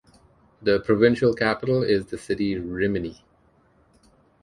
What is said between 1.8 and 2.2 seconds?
is the